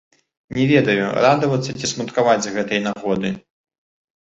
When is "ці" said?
1.79-1.85